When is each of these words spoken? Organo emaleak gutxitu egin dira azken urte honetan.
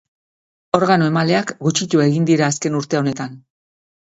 Organo 0.77 1.09
emaleak 1.11 1.53
gutxitu 1.67 2.01
egin 2.07 2.27
dira 2.31 2.49
azken 2.55 2.79
urte 2.81 3.01
honetan. 3.03 3.39